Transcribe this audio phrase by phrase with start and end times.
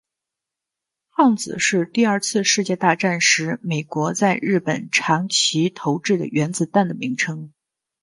[1.11, 7.53] 胖子是第二次世界大战时美国在日本长崎投掷的原子弹的名称。